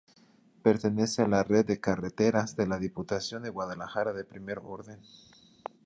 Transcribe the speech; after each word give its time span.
Pertenece 0.63 1.21
a 1.21 1.27
la 1.27 1.43
Red 1.43 1.67
de 1.67 1.79
Carreteras 1.79 2.55
de 2.55 2.65
la 2.65 2.79
Diputación 2.79 3.43
de 3.43 3.51
Guadalajara 3.51 4.13
de 4.13 4.23
primer 4.25 4.57
orden. 4.57 4.99